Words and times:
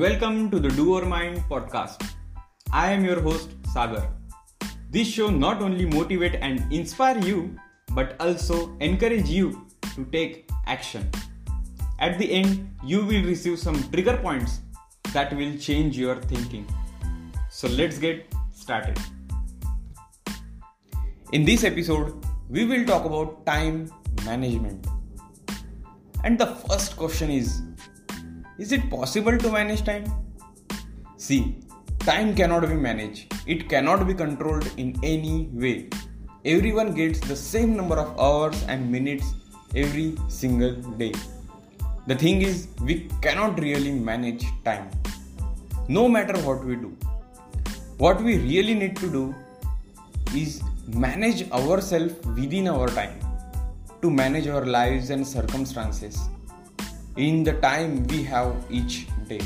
Welcome 0.00 0.50
to 0.50 0.58
the 0.58 0.70
Doer 0.70 1.04
Mind 1.04 1.44
podcast. 1.50 2.02
I 2.72 2.92
am 2.92 3.04
your 3.04 3.20
host 3.20 3.50
Sagar. 3.74 4.08
This 4.88 5.06
show 5.06 5.28
not 5.28 5.60
only 5.60 5.84
motivate 5.84 6.36
and 6.36 6.72
inspire 6.72 7.18
you 7.18 7.58
but 7.90 8.16
also 8.18 8.74
encourage 8.78 9.28
you 9.28 9.66
to 9.94 10.06
take 10.06 10.48
action. 10.66 11.10
At 11.98 12.18
the 12.18 12.32
end, 12.32 12.74
you 12.82 13.04
will 13.04 13.22
receive 13.22 13.58
some 13.58 13.82
trigger 13.90 14.16
points 14.16 14.60
that 15.12 15.36
will 15.36 15.58
change 15.58 15.98
your 15.98 16.16
thinking. 16.22 16.66
So 17.50 17.68
let's 17.68 17.98
get 17.98 18.34
started. 18.50 18.98
In 21.32 21.44
this 21.44 21.64
episode, 21.64 22.14
we 22.48 22.64
will 22.64 22.86
talk 22.86 23.04
about 23.04 23.44
time 23.44 23.92
management. 24.24 24.86
And 26.24 26.38
the 26.38 26.46
first 26.46 26.96
question 26.96 27.30
is 27.30 27.60
Is 28.62 28.70
it 28.70 28.82
possible 28.90 29.36
to 29.36 29.48
manage 29.50 29.80
time? 29.84 30.04
See, 31.16 31.56
time 31.98 32.28
cannot 32.32 32.62
be 32.72 32.74
managed, 32.74 33.34
it 33.44 33.68
cannot 33.68 34.06
be 34.06 34.14
controlled 34.14 34.68
in 34.76 34.90
any 35.02 35.48
way. 35.52 35.88
Everyone 36.44 36.94
gets 36.94 37.18
the 37.30 37.34
same 37.34 37.74
number 37.76 37.96
of 38.02 38.16
hours 38.24 38.62
and 38.68 38.88
minutes 38.88 39.34
every 39.74 40.16
single 40.28 40.74
day. 41.00 41.12
The 42.06 42.14
thing 42.14 42.42
is, 42.42 42.68
we 42.80 43.08
cannot 43.20 43.58
really 43.58 43.94
manage 44.10 44.44
time, 44.64 44.88
no 45.88 46.08
matter 46.08 46.38
what 46.46 46.64
we 46.64 46.76
do. 46.76 46.96
What 47.98 48.22
we 48.22 48.36
really 48.38 48.74
need 48.74 48.94
to 48.98 49.10
do 49.10 49.34
is 50.36 50.62
manage 50.86 51.50
ourselves 51.50 52.14
within 52.40 52.68
our 52.68 52.86
time 53.00 53.18
to 54.02 54.08
manage 54.22 54.46
our 54.46 54.64
lives 54.64 55.10
and 55.10 55.26
circumstances 55.26 56.28
in 57.16 57.44
the 57.44 57.52
time 57.54 58.04
we 58.04 58.22
have 58.22 58.54
each 58.70 59.06
day. 59.28 59.40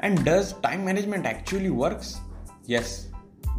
And 0.00 0.24
does 0.24 0.54
time 0.60 0.84
management 0.84 1.26
actually 1.26 1.70
works? 1.70 2.20
Yes. 2.64 3.08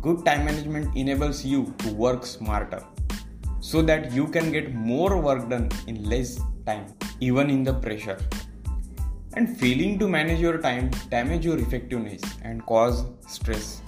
Good 0.01 0.23
time 0.25 0.45
management 0.45 0.95
enables 0.95 1.43
you 1.43 1.73
to 1.79 1.93
work 1.93 2.25
smarter 2.25 2.83
so 3.59 3.81
that 3.81 4.11
you 4.13 4.27
can 4.27 4.51
get 4.51 4.73
more 4.73 5.17
work 5.21 5.49
done 5.49 5.69
in 5.87 6.09
less 6.09 6.39
time 6.65 6.85
even 7.19 7.49
in 7.49 7.63
the 7.63 7.73
pressure. 7.73 8.17
And 9.33 9.57
failing 9.59 9.99
to 9.99 10.07
manage 10.07 10.39
your 10.39 10.57
time 10.59 10.89
damage 11.09 11.45
your 11.45 11.59
effectiveness 11.59 12.21
and 12.41 12.65
cause 12.65 13.05
stress. 13.27 13.81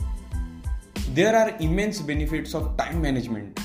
There 1.13 1.35
are 1.35 1.55
immense 1.59 1.99
benefits 1.99 2.53
of 2.53 2.77
time 2.77 3.01
management. 3.01 3.59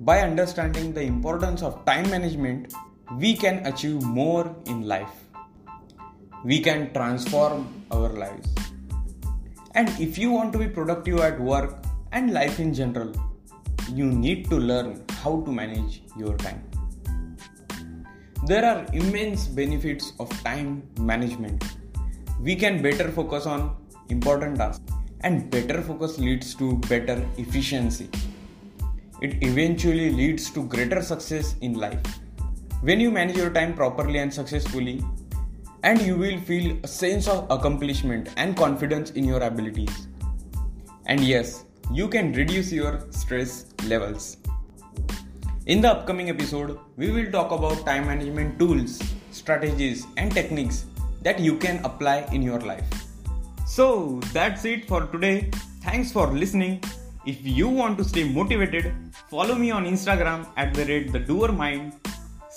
By 0.00 0.20
understanding 0.20 0.94
the 0.94 1.02
importance 1.02 1.62
of 1.62 1.84
time 1.84 2.08
management, 2.08 2.72
we 3.16 3.34
can 3.34 3.64
achieve 3.66 4.02
more 4.02 4.54
in 4.66 4.86
life. 4.86 5.10
We 6.44 6.60
can 6.60 6.92
transform 6.92 7.84
our 7.90 8.10
lives. 8.10 8.48
And 9.74 9.88
if 9.98 10.18
you 10.18 10.30
want 10.30 10.52
to 10.52 10.58
be 10.58 10.68
productive 10.68 11.20
at 11.20 11.40
work 11.40 11.84
and 12.12 12.32
life 12.32 12.60
in 12.60 12.74
general, 12.74 13.12
you 13.94 14.04
need 14.04 14.50
to 14.50 14.56
learn 14.56 15.02
how 15.22 15.40
to 15.40 15.50
manage 15.50 16.02
your 16.16 16.36
time. 16.36 16.62
There 18.46 18.64
are 18.64 18.86
immense 18.92 19.46
benefits 19.46 20.12
of 20.20 20.28
time 20.42 20.82
management. 21.00 21.64
We 22.40 22.56
can 22.56 22.82
better 22.82 23.10
focus 23.10 23.46
on 23.46 23.76
important 24.10 24.58
tasks, 24.58 24.84
and 25.22 25.50
better 25.50 25.82
focus 25.82 26.18
leads 26.18 26.54
to 26.56 26.76
better 26.88 27.26
efficiency. 27.36 28.08
It 29.22 29.42
eventually 29.42 30.10
leads 30.10 30.50
to 30.50 30.62
greater 30.64 31.02
success 31.02 31.56
in 31.60 31.74
life 31.74 32.00
when 32.80 33.00
you 33.00 33.10
manage 33.10 33.36
your 33.36 33.50
time 33.50 33.74
properly 33.74 34.18
and 34.18 34.32
successfully 34.32 35.04
and 35.82 36.00
you 36.00 36.16
will 36.16 36.38
feel 36.40 36.76
a 36.84 36.88
sense 36.88 37.26
of 37.26 37.50
accomplishment 37.50 38.28
and 38.36 38.56
confidence 38.56 39.10
in 39.12 39.24
your 39.24 39.42
abilities. 39.42 40.06
And 41.06 41.20
yes 41.20 41.64
you 41.90 42.06
can 42.08 42.32
reduce 42.32 42.70
your 42.70 43.00
stress 43.10 43.66
levels. 43.86 44.36
In 45.66 45.80
the 45.80 45.90
upcoming 45.90 46.30
episode 46.30 46.78
we 46.96 47.10
will 47.10 47.30
talk 47.32 47.50
about 47.50 47.84
time 47.84 48.06
management 48.06 48.58
tools 48.58 49.02
strategies 49.32 50.06
and 50.16 50.32
techniques 50.32 50.84
that 51.22 51.40
you 51.40 51.56
can 51.56 51.84
apply 51.84 52.28
in 52.32 52.42
your 52.42 52.60
life. 52.60 52.84
So 53.66 54.20
that's 54.32 54.64
it 54.64 54.86
for 54.86 55.06
today. 55.06 55.50
Thanks 55.82 56.12
for 56.12 56.28
listening. 56.28 56.82
If 57.26 57.44
you 57.44 57.68
want 57.68 57.98
to 57.98 58.04
stay 58.04 58.24
motivated 58.32 58.94
follow 59.30 59.54
me 59.54 59.70
on 59.70 59.84
instagram 59.84 60.46
at 60.56 60.72
the 60.72 60.84
rate 60.86 61.12
the 61.12 61.18
doer 61.18 61.52
mind 61.52 61.92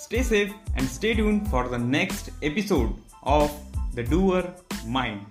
Stay 0.02 0.22
safe 0.24 0.52
and 0.74 0.84
stay 0.84 1.14
tuned 1.14 1.48
for 1.48 1.68
the 1.68 1.78
next 1.78 2.30
episode 2.42 2.92
of 3.22 3.52
The 3.94 4.02
Doer 4.02 4.52
Mind. 4.84 5.24